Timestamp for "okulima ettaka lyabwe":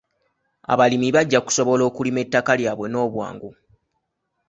1.89-2.87